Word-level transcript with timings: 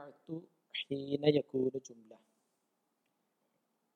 അന്നഅത്തു 0.00 0.34
ഹീന 0.74 1.22
യകൂനു 1.36 1.78
ജുംല. 1.86 2.12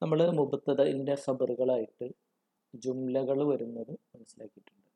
നമ്മൾ 0.03 0.19
മുബത്തതിന്റെ 0.39 1.15
ഖബറുകളായിട്ട് 1.23 2.07
ജുംലകൾ 2.75 3.39
വരുന്നത് 3.51 3.93
മനസ്സിലാക്കിയിട്ടുണ്ട്. 4.13 4.91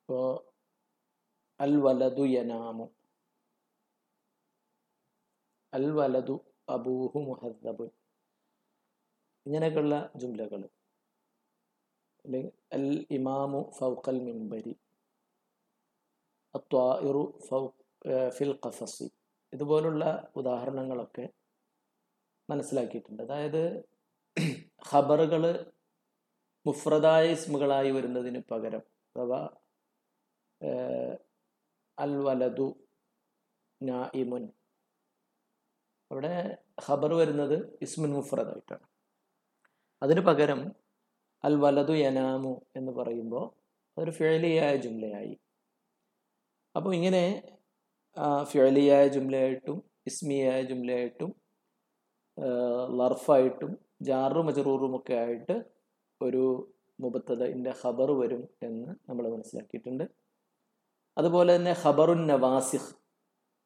ഇപ്പോൾ 0.00 0.26
അൽ 1.60 1.74
വലതു 1.86 2.26
യനാമു. 2.34 2.86
അൽ 5.72 5.88
വലതു 5.98 6.36
അബൂഹു 6.76 7.18
മുഹദ്ദബുൻ 7.30 7.90
ഇങ്ങനെയൊക്കെയുള്ള 9.46 9.96
ജുംലകൾ 10.22 10.62
അല്ലെങ്കിൽ 12.24 12.52
അൽ 12.76 12.88
ഇമാമു 13.18 13.60
ഫൗഖൽ 13.80 14.18
മിംബരി 14.28 14.74
അത്വാഇറു 16.54 17.24
ഫൗ 17.48 17.64
ഫിൽ 18.28 18.58
കസസി 18.66 19.10
ഇതുപോലുള്ള 19.52 20.32
ഉദാഹരണങ്ങളൊക്കെ 20.36 21.28
മനസ്സിലാക്കിയിട്ടുണ്ട്. 22.50 23.22
അതായത് 23.22 23.84
ഖബറുകൾ 24.92 25.72
മുഫ്രദായ 26.66 27.30
ഇസ്മുകളായി 27.30 27.90
വരുന്നതിന് 27.90 28.42
പകരം 28.50 28.82
അഥവാ 29.16 29.48
അൽ 31.98 32.16
വലതു 32.16 32.88
നായിമുൻ. 33.82 34.44
അവിടെ 36.10 36.58
ഖബർ 36.88 37.14
വരുന്നത് 37.14 37.78
ഇസ്മുൻ 37.82 38.12
മുഫ്രദായിട്ടാണ്. 38.12 38.86
അതിന് 40.02 40.20
പകരം 40.20 40.72
അൽ 41.44 41.54
വലതു 41.54 41.92
യനാമു 41.92 42.60
എന്ന് 42.76 42.92
പറയുമ്പോൾ 42.92 43.46
അതൊരു 43.96 44.10
ഫേലിയായ 44.10 44.76
ജുംലയായി. 44.76 45.40
അപ്പോൾ 46.76 46.94
ഇങ്ങനെ 46.94 47.42
ഫിഴലിയായ 48.50 49.04
ജുംലയായിട്ടും 49.14 49.76
ഇസ്മിയായ 50.10 50.60
ജുംലയായിട്ടും 50.70 51.30
ലർഫായിട്ടും 53.00 53.72
ജാറും 54.08 54.46
മജറൂറും 54.48 54.92
ഒക്കെ 54.98 55.14
ആയിട്ട് 55.24 55.56
ഒരു 56.20 56.44
മുബത്തതിന്റെ 57.02 57.72
ഖബർ 57.80 58.10
വരും 58.20 58.42
എന്ന് 58.66 58.90
നമ്മൾ 59.08 59.24
മനസ്സിലാക്കിയിട്ടുണ്ട്. 59.34 60.04
അതുപോലെ 61.16 61.50
തന്നെ 61.56 61.74
ഖബറുൻ 61.82 62.20
നവാസിഖ് 62.30 62.90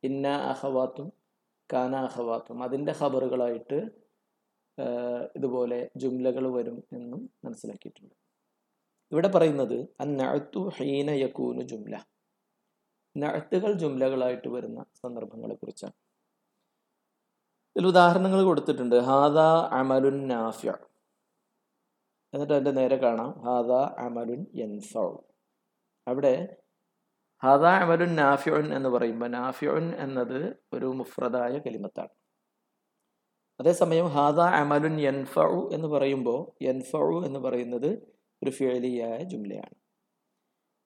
ഇന്ന 0.02 0.26
അഹവാത്തും 0.52 1.08
കാന 1.70 1.94
അഹവാത്തും 2.08 2.58
അതിന്റെ 2.66 2.92
ഖബറുകളായിട്ട് 3.00 3.78
ഇതുപോലെ 5.36 5.78
ജുംലകൾ 6.02 6.44
വരും 6.56 6.78
എന്നും 6.96 7.20
മനസ്സിലാക്കിയിട്ടുണ്ട്. 7.44 8.14
ഇവിടെ 9.12 9.28
പറയുന്നത് 9.36 9.78
അന്നഅത്തു 10.04 10.60
ഹീന 10.76 11.10
യക്കൂനു 11.24 11.62
ജുംല. 11.72 11.94
നഅത്തുകൾ 13.16 13.72
ജുംലകളായിട്ട് 13.72 14.48
വരുന്ന 14.48 14.84
സന്ദർഭങ്ങളെ 15.02 15.54
കുറിച്ചാണ് 15.54 15.96
ഇതിൽ 17.76 17.86
ഉദാഹരണങ്ങൾ 17.86 18.44
കൊടുത്തിട്ടുണ്ട്. 18.44 18.96
ഹാദ 19.00 19.38
അമലുൻ 19.78 20.18
നാഫ്യ 20.28 20.70
എന്നിട്ട് 22.32 22.52
അതിന്റെ 22.52 22.70
നേരെ 22.70 22.96
കാണാം. 22.96 23.30
ഹാദ 23.46 23.72
അമലുൻ 24.06 24.46
യൻഫൗ 24.54 25.08
അവിടെ 26.06 26.34
ഹാദ 27.42 27.64
അമലുൻ 27.64 28.14
നാഫ്യുൻ 28.14 28.66
എന്ന് 28.76 28.88
പറയുമ്പോൾ 28.88 29.28
നാഫ്യുൻ 29.28 29.94
എന്നത് 29.94 30.38
ഒരു 30.72 30.86
മുഫ്രദായ 30.86 31.58
കലിമത്താണ്. 31.58 32.14
അതേസമയം 33.60 34.06
ഹാദ 34.06 34.40
അമലുൻ 34.40 35.00
യൻഫൗ 35.00 35.50
എന്ന് 35.72 35.88
പറയുമ്പോൾ 35.88 36.40
യൻഫൗ 36.64 37.26
എന്ന് 37.26 37.40
പറയുന്നത് 37.40 37.90
ഒരു 38.42 38.50
ഫിയലിയായ 38.50 39.18
ജുംലയാണ്. 39.24 39.74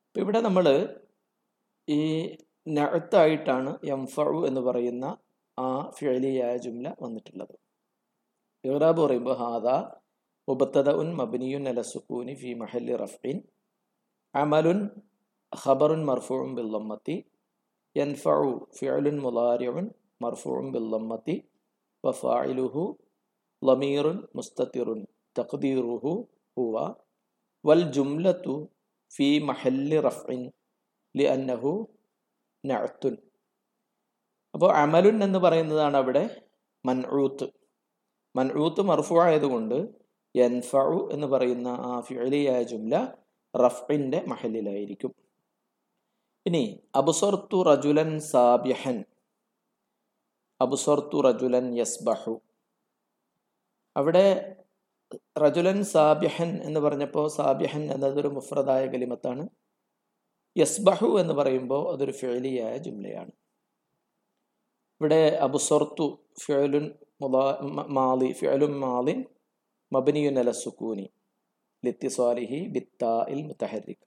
ഇപ്പം 0.08 0.22
ഇവിടെ 0.22 0.40
നമ്മൾ 0.40 0.66
ഈ 1.88 2.00
നഅത്തായിട്ടാണ് 2.66 3.70
ഫു 4.14 4.24
എന്ന് 4.48 4.60
പറയുന്ന 4.60 5.04
ആ 5.58 5.68
ഫിഴലിയായ 5.96 6.54
ജുംല 6.64 6.86
വന്നിട്ടുള്ളത്. 7.04 7.54
ഇറാബ് 8.64 9.00
പറയുമ്പോൾ 9.04 9.36
ഹാദ 9.42 9.66
മുബത്തദ 10.48 10.88
ഉൻ 11.00 11.08
മബ്നിയുൻ 11.20 11.64
അല 11.72 11.80
സുക്കൂനി 11.92 12.34
ഫി 12.34 12.50
മഹല്ലി 12.54 12.94
റഫ്ഇൻ 13.02 13.38
അമലുൻ 14.34 14.78
ഖബറുൻ 15.52 16.02
മർഫൂഉൻ 16.10 16.50
ബില്ലമ്മത്തി 16.58 17.16
യൻഫഉ 17.96 18.48
ഫിഅലുൻ 18.78 19.18
മുലാരിഉൻ 19.24 19.86
മർഫൂഉൻ 20.24 20.66
ബില്ലമ്മത്തി 20.74 21.36
വഫായിലുഹു 22.04 22.84
ലമീറുൻ 23.62 24.18
മുസ്തതിറുൻ 24.38 25.00
തഖ്ദീറുഹു 25.38 26.12
ഹുവ 26.56 26.76
വൽ 27.64 27.84
ജുംലത്തു 27.96 28.56
ഫി 29.12 29.28
മഹല്ലി 29.50 30.00
റഫ്ഇൻ 30.08 30.42
ലിഅന്നഹു 31.14 31.72
നഅത്തുൻ. 32.64 33.14
അപ്പോൾ 34.54 34.70
അമലുൻ 34.72 35.24
എന്ന് 35.24 35.38
പറയുന്നതാണ് 35.38 35.96
അവിടെ 35.96 36.24
മൻഊത്ത്. 36.84 37.46
മൻഊത്ത് 38.36 38.80
മർഫു 38.80 39.14
ആയതുകൊണ്ട് 39.24 39.78
യൻഫഉ 40.34 41.10
എന്ന് 41.12 41.26
പറയുന്ന 41.26 41.68
ആ 41.68 42.00
ഫിഅലിയായ 42.00 42.62
ജുംല 42.62 42.94
റഫ്ഇന്റെ 43.54 44.18
മഹലിലായിരിക്കും. 44.26 45.12
ഇനി 46.46 46.80
അബുസർത്തു 46.94 47.62
റജുലൻ 47.62 48.20
സാബിഹൻ 48.20 49.04
അബുസർത്തു 50.60 51.16
റജുലൻ 51.20 51.66
യസ്ബഹു. 51.78 52.34
അവിടെ 53.96 54.26
റജുലൻ 55.38 55.84
സാബിഹൻ 55.84 56.50
എന്ന് 56.62 56.80
പറഞ്ഞപ്പോൾ 56.80 57.28
സാബിഹൻ 57.28 57.92
എന്നതൊരു 57.92 58.28
മുഫ്രദായ 58.28 58.86
കലിമത്താണ്. 58.86 59.44
യസ്ബഹു 60.58 61.08
എന്ന് 61.22 61.34
പറയുമ്പോൾ 61.40 61.82
അതൊരു 61.92 62.14
ഫിഅലിയായ 62.20 62.74
ജുംലയാണ്. 62.86 63.32
ഇവിടെ 65.00 65.20
അബുസർത്തു 65.46 66.06
ഫിഅലുൻ 66.42 66.86
മാലി 67.98 68.28
ഫിഅലുൻ 68.40 68.72
മാലിൻ 68.84 69.18
മബനിയുൻ 69.92 70.36
അല 70.42 70.50
സുക്കൂനി 70.62 71.06
ലിത്തിസ്വാലിഹി 71.82 72.58
ബിത്താ 72.74 73.12
ഇൽ 73.34 73.42
മുത്തഹരിക്ക 73.48 74.04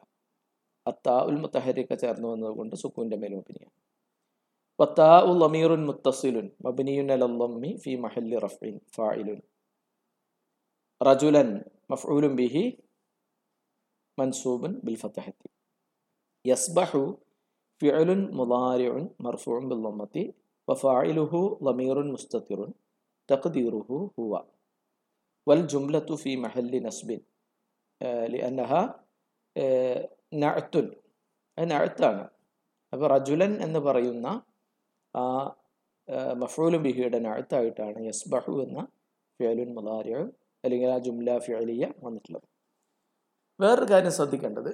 അത്താ 0.85 1.15
ഉൽ 1.29 1.37
മുത്തഹരിക്ക 1.43 1.91
ചേർന്ന് 2.03 2.27
വന്നതുകൊണ്ട് 2.31 2.75
സുക്കൂന്റെ 2.83 3.17
മേൽ 3.21 3.33
മബിനിയാണ്. 3.39 3.75
വത്താ 4.79 5.09
ഉൽ 5.31 5.41
അമീറുൻ 5.47 5.81
മുത്തസിലുൻ 5.89 6.47
മബനിയുൻ 6.67 7.09
അലല്ലമ്മി 7.15 7.71
ഫി 7.83 7.91
മഹല്ലി 8.05 8.37
റഫീൻ 8.45 8.75
ഫായിലുൻ 8.95 9.39
റജുലൻ 11.01 11.49
മഫ്ഊലുൻ 11.91 12.33
ബിഹി 12.39 12.63
മൻസൂബുൻ 14.17 14.73
ബിൽ 14.87 14.97
ഫത്തഹത്തി 15.03 15.49
യസ്ബഹു 16.45 17.01
ഫിഅലുൻ 17.81 18.21
മുലാരിഉൻ 18.39 19.03
മർഫൂൻ 19.25 19.63
ബില്ലമ്മത്തി 19.71 20.23
വഫാഇലുഹു 20.67 21.41
ലമീറുൻ 21.67 22.07
മുസ്തത്തിറുൻ 22.15 22.71
തഖ്ദീറുഹു 23.29 23.97
ഹുവ. 24.15 24.33
വൽ 25.47 25.61
ജുംലത്തു 25.73 26.15
ഫി 26.23 26.31
മഹല്ലി 26.43 26.79
നസ്ബിൻ. 26.87 27.21
ലിഅന്നഹ 28.33 28.71
നഅത്തുൻ. 30.43 30.87
നഅത്താണ്. 31.57 32.23
അപ്പോൾ 32.93 33.07
റജുലൻ 33.15 33.51
എന്ന് 33.65 33.79
പറയുന്ന 33.87 34.27
ആ 35.13 35.25
മഫൂലു 36.41 36.77
ബിഹിയുടെ 36.85 37.19
നഅത്തായിട്ടാണ് 37.25 37.99
യസ്ബഹു 38.09 38.53
എന്ന 38.65 38.79
ഫിയലുൻ 39.39 39.69
മുലാരിയ 39.77 40.15
അല്ലെങ്കിൽ 40.63 40.89
ആ 40.95 40.97
ജുംല 41.05 41.37
ഫിയലിയ 41.45 41.83
വന്നിട്ടുള്ളത്. 42.05 42.47
വേറൊരു 43.59 43.87
കാര്യം 43.91 44.13
ശ്രദ്ധിക്കേണ്ടത് 44.17 44.71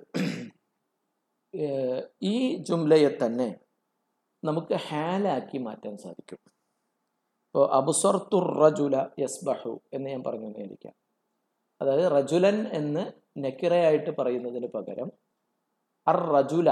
ഈ 2.21 2.55
ജുംലയെ 2.55 3.25
തന്നെ 3.25 3.59
നമുക്ക് 4.43 4.73
ഹാലാക്കി 4.73 5.57
മാറ്റാൻ 5.57 5.97
സാധിക്കും. 5.97 6.39
ഇപ്പോൾ 7.47 7.73
അബുസർത്തുർ 7.73 8.57
റജുല 8.57 8.95
യസ്ബഹു 9.19 9.79
എന്ന് 9.93 10.09
ഞാൻ 10.09 10.23
പറഞ്ഞു 10.23 10.47
തന്നിരിക്കാം 10.47 10.93
അതായത് 11.81 12.11
റജുലൻ 12.11 12.67
എന്ന് 12.67 13.11
നെക്കിറയായിട്ട് 13.37 14.11
പറയുന്നതിന് 14.17 14.67
പകരം 14.67 15.11
അർ 16.07 16.17
റജുല 16.17 16.69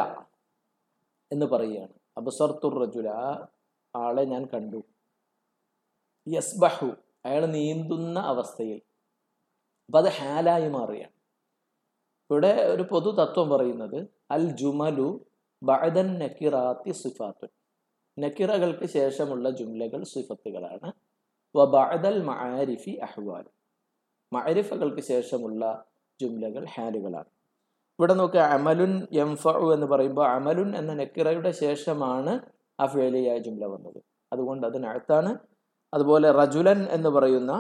എന്ന് 1.32 1.46
പറയുകയാണ്. 1.46 1.94
അബുസർത്തുർ 2.18 2.80
റജുല 2.80 3.10
ആളെ 3.96 4.24
ഞാൻ 4.26 4.46
കണ്ടു. 4.46 4.84
യസ്ബഹു 6.28 6.90
അയാൾ 7.26 7.46
നീന്തുന്ന 7.46 8.20
അവസ്ഥയിൽ. 8.20 8.82
അപ്പം 9.86 9.98
അത് 9.98 10.10
ഹാലായി 10.10 10.70
മാറുകയാണ്. 10.70 11.15
ഇവിടെ 12.30 12.52
ഒരു 12.74 12.84
പൊതു 12.92 13.10
തത്വം 13.20 13.48
പറയുന്നത് 13.54 14.00
അൽ 14.36 14.46
ജുമലു 14.62 15.10
ബഅദൻ 15.62 16.08
നക്കിറാത്തി 16.22 16.94
സിഫാത്തു 17.02 17.48
നക്കിറകൾക്ക് 18.18 18.86
ശേഷമുള്ള 18.98 19.46
ജുംലകൾ 19.60 20.02
സിഫത്തുകളാണ്. 20.14 20.90
വ 21.56 21.66
ബഅദൽ 21.76 22.18
മആരിഫി 22.30 22.94
അഹ്വാൽ 23.08 23.46
മഅരിഫകൾക്ക് 24.32 25.02
ശേഷമുള്ള 25.12 25.64
ജുംലകൾ 26.20 26.64
ഹാലുകളാണ്. 26.76 27.30
ഇവിടെ 28.00 28.14
നോക്കുക 28.20 28.44
അമലുൻ 28.56 28.94
എംഫു 29.24 29.54
എന്ന് 29.76 29.88
പറയുമ്പോൾ 29.94 30.26
അമലുൻ 30.38 30.70
എന്ന 30.80 30.92
നക്കിറയുടെ 31.02 31.52
ശേഷമാണ് 31.64 32.34
അഫേലിയായ 32.80 33.38
ജുംല 33.46 33.66
വന്നത്. 33.74 34.00
അതുകൊണ്ട് 34.32 34.64
അതിനകത്താണ് 34.70 35.32
അതുപോലെ 35.94 36.28
റജുലൻ 36.32 36.80
എന്ന് 36.96 37.10
പറയുന്ന 37.10 37.52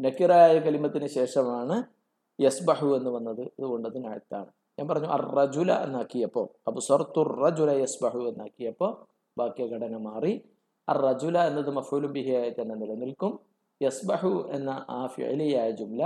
നക്കിറായ 0.00 0.54
കലിമത്തിന് 0.66 1.08
ശേഷമാണ് 1.18 1.76
യസ്ബഹു 2.38 2.88
എന്ന് 2.98 3.10
വന്നത് 3.10 3.42
അതുകൊണ്ട് 3.58 3.86
അതിനടുത്താണ് 3.88 4.50
ഞാൻ 4.78 4.86
പറഞ്ഞു 4.88 5.08
അർ 5.16 5.22
റജുല 5.38 5.72
എന്നാക്കിയപ്പോൾ 5.86 6.46
അബുസർത്തുർ 6.70 7.28
റജുല 7.44 7.70
യസ്ബഹു 7.82 8.20
എന്നാക്കിയപ്പോൾ 8.30 8.92
വാക്യഘടന 9.36 9.84
ഘടന 9.84 9.96
മാറി. 10.08 10.32
അർ 10.88 10.98
റജുല 11.06 11.36
എന്നത് 11.48 11.70
മഫൂലും 11.70 12.10
ബിഹിയായി 12.12 12.52
തന്നെ 12.58 12.74
നിലനിൽക്കും. 12.74 13.32
യസ്ബഹു 13.80 14.32
എന്ന 14.56 14.70
ആ 14.98 15.00
ഫിഅലിയായ 15.14 15.70
ജുംല 15.70 16.02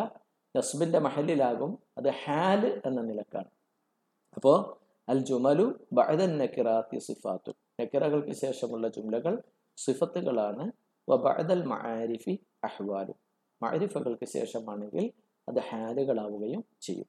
നസ്ബിന്റെ 0.55 0.99
മഹലിലാകും. 1.07 1.73
അത് 1.99 2.11
ഹാൽ 2.23 2.63
എന്ന 2.89 3.01
നിലക്കാണ്. 3.01 3.51
അപ്പോൾ 4.37 4.57
അൽ 5.09 5.21
ജുമലു 5.29 5.67
ബഅദൻ 5.99 6.33
നക്കിറാത്തി 6.43 6.99
സിഫാത്തു 7.09 7.53
നക്കിറകൾക്ക് 7.81 8.35
ശേഷമുള്ള 8.45 8.87
ജുംലകൾ 8.97 9.35
സിഫത്തുകളാണ്. 9.79 10.65
വ 11.09 11.13
മആരിഫി 11.73 12.35
അഹ്വാലു. 12.69 13.15
മഅരിഫകൾക്ക് 13.61 14.27
ശേഷമാണെങ്കിൽ 14.37 15.07
അത് 15.49 15.61
ഹാലുകളാവുകയും 15.71 16.63
ചെയ്യും. 16.87 17.09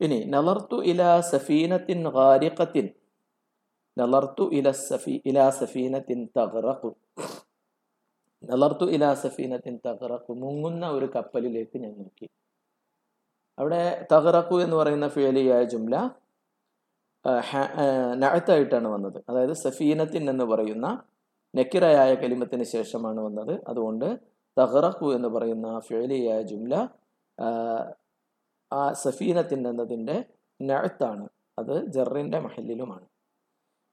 ഇനി 0.00 0.18
നലർത്തു 0.34 0.76
ഇല 0.90 1.02
സഫീനത്തിൻ 1.30 2.00
ഗാരിഖത്തിൻ 2.16 2.86
നലർത്തു 3.96 4.44
ഇല 4.58 4.70
സഫി 4.88 5.14
ഇല 5.26 5.38
സഫീനത്തിൻ 5.60 6.20
തകറക്കു 6.38 6.90
നലർത്തു 8.42 8.86
ഇല 8.96 9.04
സഫീനത്തിൻ 9.22 9.74
തകറക്കു 9.86 10.32
മുങ്ങുന്ന 10.42 10.84
ഒരു 10.90 11.06
കപ്പലിലേക്ക് 11.16 11.76
ഞാൻ 11.84 11.94
നോക്കി. 12.02 12.28
അവിടെ 13.58 13.82
തകറക്കു 14.12 14.56
എന്ന് 14.64 14.76
പറയുന്ന 14.76 15.08
ഫേലിയായ 15.08 15.62
ജുംല 15.64 15.96
നഴത്തായിട്ടാണ് 18.22 18.88
വന്നത്. 18.88 19.18
അതായത് 19.28 19.54
സഫീനത്തിൻ 19.64 20.30
എന്ന് 20.30 20.44
പറയുന്ന 20.44 20.86
നക്കിറയായ 21.54 22.14
കലിമത്തിന് 22.14 22.64
ശേഷമാണ് 22.74 23.20
വന്നത്. 23.20 23.54
അതുകൊണ്ട് 23.68 24.08
തഹറഖു 24.56 25.06
എന്ന് 25.16 25.28
പറയുന്ന 25.28 25.68
ഫേലിയായ 25.88 26.40
ജുംല 26.42 26.74
ആ 28.72 28.82
സഫീനത്തിൻ 28.92 29.60
എന്നതിന്റെ 29.68 30.16
നഴുത്താണ്. 30.60 31.26
അത് 31.58 31.74
ജറിന്റെ 31.86 32.38
മഹലിലുമാണ്. 32.38 33.06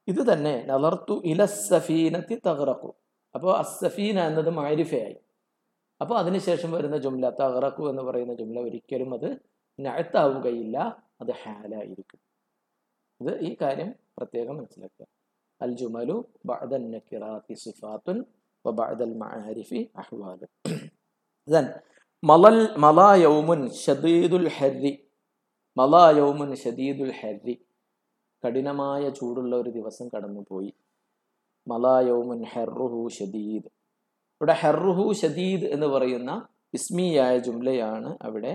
ഇത് 0.08 0.22
തന്നെ 0.34 0.56
നലർത്തു 0.68 1.16
ഇല 1.26 1.46
സഫീനത്തി 1.46 2.36
തകറക്കു 2.48 2.92
അപ്പോൾ 3.36 3.52
അസഫീന 3.58 4.18
എന്നത് 4.30 4.50
മാരിഫയായി 4.50 5.18
അപ്പോൾ 6.02 6.18
അതിനുശേഷം 6.20 6.72
വരുന്ന 6.72 6.98
ജുംല 6.98 7.26
തകറക്കു 7.30 7.84
എന്ന് 7.90 8.02
പറയുന്ന 8.02 8.34
ജുംല 8.34 8.60
ഒരിക്കലും 8.60 9.12
അത് 9.14 9.30
നഴുത്താവുകയില്ല 9.80 10.78
അത് 11.22 11.32
ഹാലായിരിക്കും. 11.32 12.20
ഇത് 13.22 13.34
ഈ 13.40 13.52
കാര്യം 13.62 13.90
പ്രത്യേകം 14.18 14.56
മനസ്സിലാക്കുക. 14.58 15.08
അൽ 15.62 15.72
ജുമലു 15.76 16.18
ബഅദൻ 16.46 16.86
നക്കിറാത്തി 16.92 17.54
സിഫാത്തുൻ 17.54 18.18
വബഅദൽ 18.66 19.14
മആരിഫി 19.18 19.82
അഹ്വാലു. 19.96 20.48
ദെൻ 21.48 21.66
മലൽ 22.30 22.60
ഷദീദുൽ 23.84 24.48
ഷദീദുൽ 26.64 27.12
കഠിനമായ 28.44 29.10
ചൂടുള്ള 29.10 29.56
ഒരു 29.56 29.70
ദിവസം 29.70 30.10
കടന്നുപോയി. 30.16 30.72
മലായൗമുൻ 31.68 32.42
ഹെർറുഹു 32.54 33.02
ഷദീദ് 33.18 33.70
ഇവിടെ 34.36 34.56
ഹെർറുഹു 34.62 35.14
ഷദീദ് 35.14 35.64
എന്ന് 35.64 35.88
പറയുന്ന 35.88 36.32
ഇസ്മിയായ 36.74 37.38
ജുംലയാണ് 37.38 38.18
അവിടെ 38.22 38.54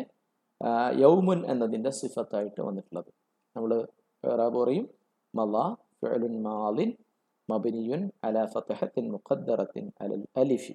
യൗമുൻ 1.02 1.50
എന്നതിന്റെ 1.50 1.90
സിഫത്തായിട്ട് 1.90 2.60
വന്നിട്ടുള്ളത്. 2.60 3.10
നമ്മൾ 3.56 3.72
വേറെ 4.24 4.48
പറയും 4.48 4.88
മല 5.34 5.74
ഫിഅലുൻ 6.00 6.42
മാലിൻ 6.42 6.90
മബിനിയുൻ 7.50 8.02
അല 8.24 8.44
ഫത്തഹത്തിൻ 8.46 9.06
മുഖദ്ദറത്തിൻ 9.12 9.86
അലൽ 10.00 10.24
അലിഫി. 10.36 10.74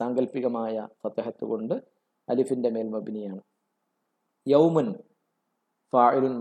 സാങ്കല്പികമായ 0.00 0.88
ഫത്തഹത്ത് 1.02 1.44
കൊണ്ട് 1.44 1.97
അലിഫിന്റെ 2.28 2.70
മേൽ 2.76 2.88
മബിനിയാണ്. 2.96 3.40
യൗമുൻ 4.46 4.88
ഫായിലുൻ 5.92 6.34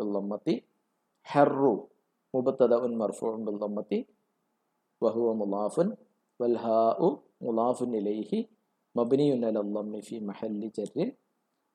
ബില്ലമ്മത്തി 0.00 0.54
ഹെറു 1.26 1.74
മുബത്തദ 2.34 2.74
ഉൻ 2.86 2.92
ബില്ലമ്മത്തി 3.48 3.98
വഹുവ 5.02 5.28
മുലാഫുൻ 5.40 5.88
വൽഹാഉ 6.40 7.08
മുലാഫുൻ 7.46 7.92
ഇലൈഹി 8.00 8.40
മബിനിയുൻ 8.94 9.42
അലല്ലമ്മി 9.50 10.00
ഫി 10.08 10.16
മഹല്ലി 10.28 10.68
ജറിൻ 10.78 11.08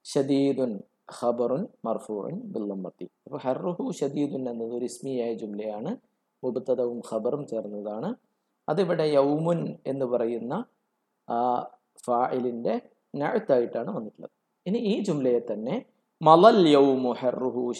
ഷദീദുൻ 0.05 0.71
ഖബറുൻ 1.17 1.63
മർഫൂൻ 1.85 2.35
ബില്ലമ്മത്തി 2.53 3.05
അപ്പോൾ 3.25 3.39
ഹെറുഹു 3.45 3.83
ഷദീദുൻ 3.99 4.43
എന്നത് 4.51 4.73
ഒരു 4.77 4.85
ഇസ്മിയായ 4.91 5.31
ജുംലയാണ് 5.41 5.91
മുബത്തതവും 6.43 6.99
ഖബറും 7.09 7.43
ചേർന്നതാണ്. 7.51 8.09
അതിവിടെ 8.67 9.05
യൗമുൻ 9.17 9.59
എന്ന് 9.91 10.05
പറയുന്ന 10.05 10.53
ഫായിലിന്റെ 12.05 12.75
നഴുത്തായിട്ടാണ് 13.21 13.89
വന്നിട്ടുള്ളത്. 13.97 14.33
ഇനി 14.65 14.79
ഈ 14.91 14.93
ജുംലയെ 15.07 15.41
തന്നെ 15.51 15.75
മലൽ 16.21 16.57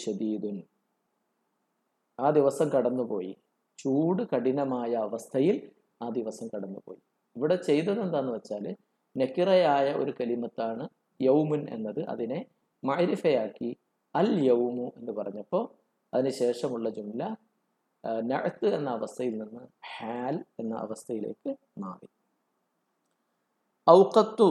ഷദീദുൻ 0.02 0.56
ആ 2.18 2.28
ദിവസം 2.38 2.68
കടന്നുപോയി. 2.74 3.32
ചൂട് 3.78 4.22
കഠിനമായ 4.32 4.92
അവസ്ഥയിൽ 5.06 5.56
ആ 6.02 6.06
ദിവസം 6.18 6.46
കടന്നുപോയി. 6.54 7.00
ഇവിടെ 7.36 7.56
ചെയ്തത് 7.68 8.00
എന്താന്ന് 8.00 8.32
വെച്ചാൽ 8.32 8.64
നക്കിറയായ 9.16 9.86
ഒരു 10.02 10.12
കലിമത്താണ് 10.20 10.84
യൗമുൻ 11.20 11.62
എന്നത്. 11.76 12.00
അതിനെ 12.12 12.40
മൈരിഫയാക്കി 12.82 13.70
അൽ 14.14 14.30
യൗമു 14.48 14.86
എന്ന് 14.98 15.12
പറഞ്ഞപ്പോൾ 15.12 15.64
അതിനുശേഷമുള്ള 16.12 16.88
ജുംല 16.96 17.22
നഴത്ത് 18.30 18.66
എന്ന 18.76 18.88
അവസ്ഥയിൽ 18.90 19.34
നിന്ന് 19.38 19.62
ഹാൽ 19.92 20.36
എന്ന 20.60 20.74
അവസ്ഥയിലേക്ക് 20.84 21.50
മാറി. 21.82 22.08
ഔക്കത്തു 23.86 24.48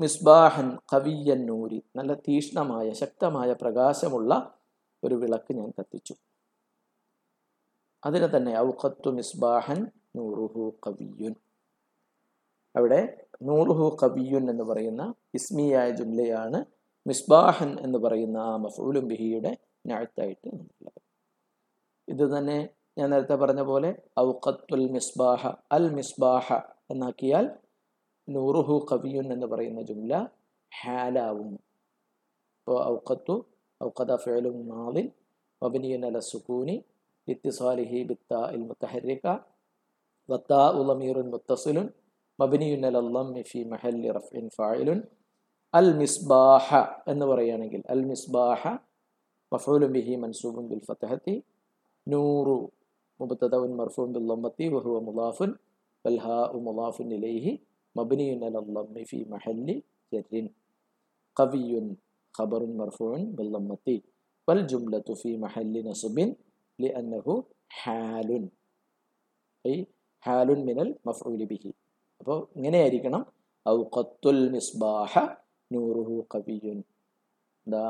മിസ്ബാഹൻ 0.00 0.78
കവിയൻ 0.92 1.46
നൂരി. 1.46 1.82
നല്ല 1.96 2.14
തീഷ്ണമായ 2.14 2.92
ശക്തമായ 2.92 3.52
പ്രകാശമുള്ള 3.52 4.32
ഒരു 5.04 5.14
വിളക്ക് 5.14 5.52
ഞാൻ 5.54 5.70
കത്തിച്ചു. 5.70 6.14
അതിനെ 8.02 8.26
തന്നെ 8.36 8.58
ഔഖത്തു 8.58 9.10
മിസ്ബാഹൻ 9.10 9.80
നൂറുഹു 10.16 10.64
കവിയുൻ. 10.86 11.34
അവിടെ 12.74 13.00
നൂറുഹു 13.42 13.96
കവിയുൻ 14.02 14.50
എന്ന് 14.50 14.64
പറയുന്ന 14.64 15.14
ഇസ്മിയായ 15.34 15.90
ജുംലയാണ് 15.90 16.64
മിസ്ബാഹൻ 17.06 17.70
എന്ന് 17.80 17.98
പറയുന്ന 17.98 18.38
ആ 18.38 18.56
മഫൂലും 18.56 19.08
ബിഹിയുടെ 19.08 19.52
ഞാഴ്ത്തായിട്ട് 19.86 20.48
നമുക്കുള്ളത് 20.48 21.00
ഇത് 22.08 22.38
തന്നെ 22.38 22.68
ഞാൻ 22.98 23.10
നേരത്തെ 23.10 23.34
പറഞ്ഞ 23.34 23.62
പോലെ 23.62 23.90
ഔഖത്തുൽ 24.20 24.90
മിസ്ബാഹ 24.90 25.52
അൽ 25.72 25.90
മിസ്ബാഹ 25.90 26.46
എന്നാക്കിയാൽ 26.90 27.44
നൂറുഹു 28.28 28.74
കവിയുൻ 28.90 29.26
എന്ന് 29.32 29.46
പറയുന്ന 29.46 29.80
ജുംല 29.82 30.14
ഹാലാവും 30.72 31.50
ഇപ്പോൾ 32.56 32.78
ഔഖത്തു 32.88 33.34
ഔഖദ 33.80 34.12
ഫേലും 34.24 34.56
മാവിൻ 34.68 35.06
മബനിയൻ 35.62 36.04
അല 36.04 36.18
സുക്കൂനി 36.28 36.76
ഇത്തിസാലിഹി 37.28 38.00
ബിത്ത 38.10 38.34
ഇൽ 38.54 38.62
മുത്തഹരിക 38.68 39.26
വത്താ 40.28 40.62
ഉലമീറുൻ 40.80 41.28
മുത്തസിലുൻ 41.32 41.86
മബനിയുൻ 42.38 42.84
അൽ 42.90 42.96
അല്ലമ്മി 42.96 43.42
ഫി 43.50 43.60
മഹല്ലി 43.64 44.10
റഫ്ഇൻ 44.10 44.46
ഫായിലുൻ 44.56 45.00
അൽ 45.74 45.88
മിസ്ബാഹ 45.94 46.68
എന്ന് 47.06 47.26
പറയുകയാണെങ്കിൽ 47.26 47.82
അൽ 47.94 48.02
മിസ്ബാഹ 48.04 48.62
മഫൂലും 49.52 49.90
ബിഹി 49.92 50.14
മൻസൂബും 50.16 50.64
ബിൽ 50.68 50.82
ഫത്തഹത്തി 50.88 51.34
നൂറു 52.06 52.56
മുബത്തദഉൻ 53.20 53.72
മർഫൂൻ 53.76 54.08
ബിൽ 54.14 54.26
ലമ്മത്തി 54.26 54.66
വഹുവ 54.68 54.96
മുലാഫുൻ 55.00 55.50
വൽഹാഉ 56.04 56.60
മുലാഫുൻ 56.60 57.10
ഇലൈഹി 57.14 57.52
മബ്നിയുൻ 57.96 58.40
على 58.46 58.58
الضم 58.64 58.96
في 59.10 59.18
محل 59.32 59.68
جر. 60.12 60.32
قوي 61.36 61.72
خبر 62.34 62.60
مرفوع 62.80 63.12
باللمة 63.36 63.86
والجملة 64.48 65.08
في 65.22 65.30
محل 65.44 65.74
نصب 65.88 66.16
لأنه 66.78 67.26
حال. 67.78 68.30
أي 69.64 69.76
حال 70.24 70.48
من 70.68 70.78
المفعول 70.86 71.40
به. 71.52 71.64
അപ്പോൾ 72.20 72.38
ഇങ്ങനെയായിരിക്കണം 72.56 73.22
ഔഖത്തുൽ 73.66 74.40
മിസ്ബാഹ 74.54 75.12
നൂറുഹു 75.70 76.16
കവിയുൻ 76.32 76.78
എന്താ 77.66 77.84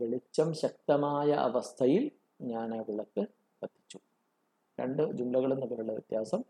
വെളിച്ചം 0.00 0.48
ശക്തമായ 0.62 1.30
അവസ്ഥയിൽ 1.48 2.04
ഞാൻ 2.50 2.68
ആ 2.76 2.80
വിളക്ക് 2.88 3.22
കത്തിച്ചു. 3.60 3.98
രണ്ട് 4.78 5.02
ജുംലകളും 5.18 5.58
തമ്മിലുള്ള 5.62 5.92
വ്യത്യാസം 5.96 6.40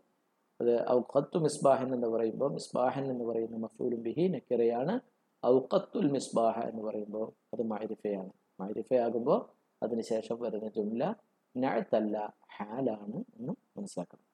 അത് 0.61 0.89
ഔഖത്തു 0.89 1.37
മിസ്ബാഹൻ 1.37 1.93
എന്ന് 1.93 2.07
പറയുമ്പോൾ 2.07 2.51
മിസ്ബാഹൻ 2.51 3.11
എന്ന് 3.11 3.25
പറയുന്ന 3.25 3.57
മഫൂലും 3.57 4.01
ബിഹി 4.01 4.27
നക്കിറയാണ്. 4.27 4.99
ഔഖത്തുൽ 5.45 6.11
മിസ്ബാഹ 6.11 6.59
എന്ന് 6.59 6.83
പറയുമ്പോൾ 6.83 7.33
അത് 7.53 7.63
മാരിഫയാണ്. 7.63 8.29
മാരിഫയാകുമ്പോൾ 8.59 9.57
അതിനുശേഷം 9.83 10.39
വരുന്ന 10.39 10.67
ജുംല 10.67 11.13
നഴത്തല്ല 11.57 12.33
ഹാലാണ് 12.57 13.23
എന്ന് 13.39 13.53
മനസ്സിലാക്കണം. 13.77 14.25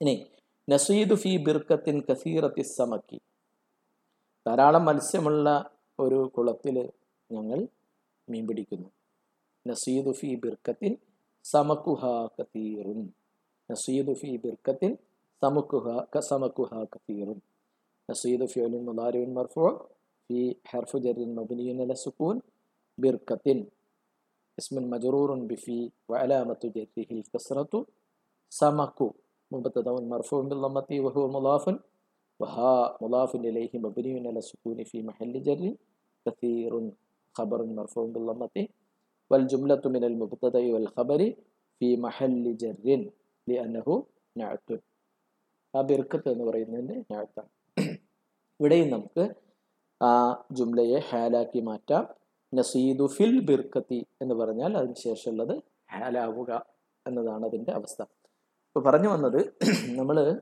ഇനി 0.00 0.26
നസീദു 0.70 1.14
ഫി 1.14 1.36
ബിർക്കത്തിൻ 1.36 2.02
കസീറത്തി 2.10 2.62
സമക്കി. 2.62 3.20
ധാരാളം 4.46 4.84
മത്സ്യമുള്ള 4.84 5.70
ഒരു 5.98 6.32
കുളത്തിൽ 6.38 6.90
ഞങ്ങൾ 7.32 7.68
മീൻ 8.28 8.46
പിടിക്കുന്നു. 8.46 8.88
നസീദു 9.68 10.10
ഫി 10.10 10.34
ബിർക്കത്തിൻ 10.34 10.96
സമക്കുഹ 11.44 12.28
കത്തീറുൻ 12.40 13.08
നസീദു 13.70 14.12
ഫി 14.12 14.36
ബിർക്കത്തിൻ 14.36 14.96
سمكها 15.40 15.96
كسمكها 16.12 16.80
كثير. 16.92 17.28
تصيد 18.08 18.44
فعل 18.44 18.72
مضارع 18.88 19.24
مرفوع 19.24 19.72
في 20.28 20.56
حرف 20.64 20.96
جر 20.96 21.18
مبني 21.38 21.82
على 21.82 21.92
السكون 21.92 22.36
بركة. 22.98 23.46
اسم 24.58 24.90
مجرور 24.90 25.30
بفي 25.48 25.90
وعلامة 26.08 26.60
جره 26.64 27.08
الكسرة. 27.16 27.86
سمك 28.50 28.98
مبتدأ 29.52 29.92
مرفوع 29.92 30.40
باللمة 30.42 30.90
وهو 31.04 31.28
مضاف 31.28 31.64
وها 32.40 32.98
مضاف 33.02 33.34
إليه 33.36 33.72
مبني 33.74 34.28
على 34.28 34.38
السكون 34.38 34.84
في 34.84 35.02
محل 35.02 35.32
جر 35.42 35.62
كثير. 36.26 36.72
خبر 37.32 37.60
مرفوع 37.64 38.04
باللمة 38.06 38.56
والجملة 39.30 39.82
من 39.86 40.04
المبتدأ 40.04 40.62
والخبر 40.72 41.34
في 41.78 41.96
محل 41.96 42.56
جر 42.56 43.10
لأنه 43.46 44.06
نعت. 44.36 44.89
ആ 45.76 45.80
ബിർക്കത്ത് 45.80 46.28
എന്ന് 46.28 46.44
പറയുന്നതിന്റെ 46.44 46.94
ഞാഴ്ത്താണ് 47.10 47.50
ഇവിടെയും 48.60 48.90
നമുക്ക് 48.90 49.34
ആ 50.02 50.44
ജുംലയെ 50.52 50.98
ഹാലാക്കി 50.98 51.60
മാറ്റാം. 51.60 52.06
നസീദു 52.54 53.06
ഫിൽ 53.06 53.40
ബിർക്കത്തി 53.40 54.06
എന്ന് 54.22 54.34
പറഞ്ഞാൽ 54.34 54.76
അതിന് 54.76 54.94
ശേഷമുള്ളത് 54.94 55.62
ഹാലാവുക 55.92 56.66
എന്നതാണ് 57.06 57.44
അതിന്റെ 57.46 57.72
അവസ്ഥ. 57.72 58.02
ഇപ്പോൾ 58.66 58.90
പറഞ്ഞു 58.90 59.08
വന്നത് 59.08 59.54
നമ്മൾ 59.96 60.40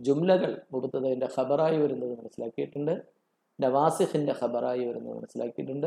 ജുംലകൾ 0.00 0.62
മുബത്തതിന്റെ 0.72 1.28
ഖബറായി 1.38 1.76
വരുന്നത് 1.76 2.18
മനസ്സിലാക്കിയിട്ടുണ്ട്. 2.18 3.02
നവാസിഫിന്റെ 3.60 4.34
ഖബറായി 4.42 4.84
വരുന്നത് 4.84 5.16
മനസ്സിലാക്കിയിട്ടുണ്ട്. 5.16 5.86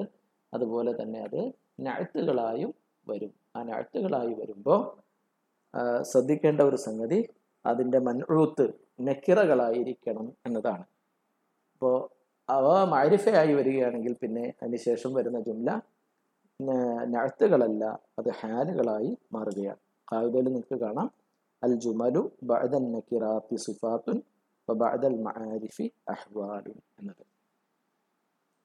അതുപോലെ 0.53 0.91
തന്നെ 1.01 1.19
അത് 1.19 1.51
ഞാഴ്ത്തുകളായും 1.79 2.73
വരും. 3.09 3.33
ആ 3.55 3.63
ഞാഴ്ത്തുകളായി 3.63 4.33
വരുമ്പോൾ 4.33 5.05
ശ്രദ്ധിക്കേണ്ട 6.01 6.61
ഒരു 6.61 6.75
സംഗതി 6.75 7.29
അതിന്റെ 7.71 7.99
മൻറൂത്ത് 8.07 8.65
നെക്കിറകളായിരിക്കണം 9.07 10.27
എന്നതാണ്. 10.47 10.85
അപ്പോൾ 11.73 11.95
അവ 12.49 12.65
മാരിഫയായി 12.93 13.53
വരികയാണെങ്കിൽ 13.59 14.13
പിന്നെ 14.23 14.45
അതിനുശേഷം 14.61 15.11
വരുന്ന 15.17 15.39
ജുംല 15.47 15.69
നഴത്തുകളല്ല 17.13 17.83
അത് 18.19 18.29
ഹാലുകളായി 18.39 19.11
മാറുകയാണ്. 19.35 19.81
കായികയിൽ 20.11 20.45
നിങ്ങൾക്ക് 20.49 20.77
കാണാം. 20.83 21.07
അൽ 21.61 21.73
ജുമലു 21.83 22.21
ബഅദൽ 22.49 22.85
നക്കിറാത്തി 22.95 23.55
സുഫാത്തുൻ 23.65 24.17
ബഅദൽ 24.67 25.17
മആരിഫി 25.27 25.85
അഹ്വാലുൻ 26.13 26.77
എന്നത്. 26.99 27.23